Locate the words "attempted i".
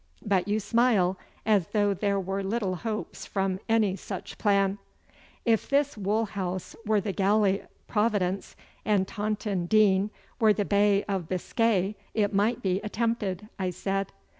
12.81-13.69